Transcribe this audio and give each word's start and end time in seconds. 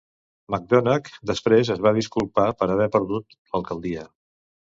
McDonagh 0.53 1.11
després 1.31 1.69
es 1.75 1.83
va 1.89 1.91
disculpar 1.99 2.47
per 2.63 2.69
haver 2.77 2.89
perdut 2.97 3.39
l'alcaldia. 3.53 4.09